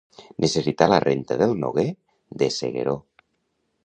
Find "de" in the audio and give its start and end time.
2.43-2.47